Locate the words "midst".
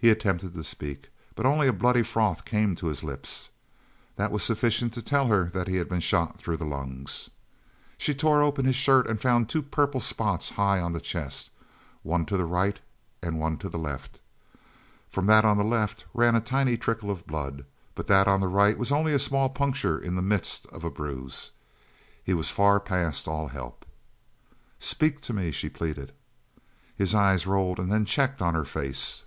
20.22-20.64